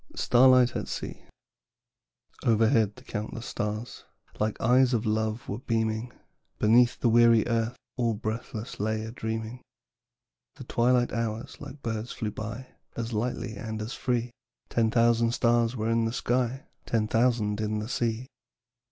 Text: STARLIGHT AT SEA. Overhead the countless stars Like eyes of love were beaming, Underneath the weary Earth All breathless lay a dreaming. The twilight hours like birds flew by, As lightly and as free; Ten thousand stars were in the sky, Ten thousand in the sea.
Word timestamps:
STARLIGHT 0.15 0.75
AT 0.75 0.87
SEA. 0.87 1.25
Overhead 2.43 2.95
the 2.95 3.03
countless 3.03 3.45
stars 3.45 4.03
Like 4.39 4.59
eyes 4.59 4.95
of 4.95 5.05
love 5.05 5.47
were 5.47 5.59
beaming, 5.59 6.11
Underneath 6.59 6.99
the 6.99 7.07
weary 7.07 7.45
Earth 7.45 7.75
All 7.97 8.15
breathless 8.15 8.79
lay 8.79 9.03
a 9.03 9.11
dreaming. 9.11 9.61
The 10.55 10.63
twilight 10.63 11.13
hours 11.13 11.61
like 11.61 11.83
birds 11.83 12.11
flew 12.13 12.31
by, 12.31 12.65
As 12.95 13.13
lightly 13.13 13.55
and 13.55 13.79
as 13.79 13.93
free; 13.93 14.31
Ten 14.69 14.89
thousand 14.89 15.33
stars 15.33 15.75
were 15.75 15.91
in 15.91 16.05
the 16.05 16.13
sky, 16.13 16.65
Ten 16.87 17.07
thousand 17.07 17.61
in 17.61 17.77
the 17.77 17.87
sea. 17.87 18.25